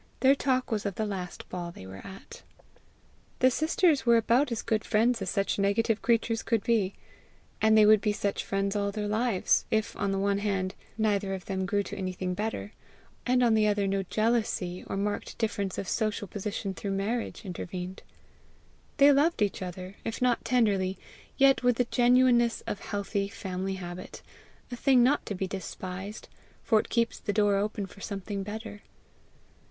Their 0.21 0.33
talk 0.33 0.71
was 0.71 0.83
of 0.87 0.95
the 0.95 1.05
last 1.05 1.47
ball 1.47 1.71
they 1.71 1.85
were 1.85 2.01
at. 2.03 2.41
The 3.37 3.51
sisters 3.51 4.03
were 4.03 4.17
about 4.17 4.51
as 4.51 4.63
good 4.63 4.83
friends 4.83 5.21
as 5.21 5.29
such 5.29 5.59
negative 5.59 6.01
creatures 6.01 6.41
could 6.41 6.63
be; 6.63 6.95
and 7.61 7.77
they 7.77 7.85
would 7.85 8.01
be 8.01 8.11
such 8.11 8.43
friends 8.43 8.75
all 8.75 8.91
their 8.91 9.07
lives, 9.07 9.65
if 9.69 9.95
on 9.95 10.11
the 10.11 10.17
one 10.17 10.39
hand 10.39 10.73
neither 10.97 11.35
of 11.35 11.45
them 11.45 11.67
grew 11.67 11.83
to 11.83 11.95
anything 11.95 12.33
better, 12.33 12.71
and 13.27 13.43
on 13.43 13.53
the 13.53 13.67
other 13.67 13.85
no 13.85 14.01
jealousy, 14.01 14.83
or 14.87 14.97
marked 14.97 15.37
difference 15.37 15.77
of 15.77 15.87
social 15.87 16.27
position 16.27 16.73
through 16.73 16.89
marriage, 16.93 17.45
intervened. 17.45 18.01
They 18.97 19.11
loved 19.11 19.43
each 19.43 19.61
other, 19.61 19.97
if 20.03 20.19
not 20.19 20.43
tenderly, 20.43 20.97
yet 21.37 21.61
with 21.61 21.75
the 21.75 21.85
genuineness 21.85 22.61
of 22.61 22.79
healthy 22.79 23.27
family 23.27 23.75
habit 23.75 24.23
a 24.71 24.75
thing 24.75 25.03
not 25.03 25.27
to 25.27 25.35
be 25.35 25.45
despised, 25.45 26.27
for 26.63 26.79
it 26.79 26.89
keeps 26.89 27.19
the 27.19 27.31
door 27.33 27.57
open 27.57 27.85
for 27.85 28.01
something 28.01 28.41
better. 28.41 28.81